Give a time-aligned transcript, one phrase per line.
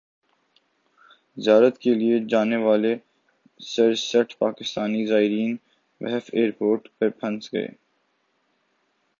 [1.37, 2.93] زیارت کیلئے جانے والے
[3.65, 5.55] سرسٹھ پاکستانی زائرین
[6.01, 7.67] نجف ایئرپورٹ پر پھنس گئے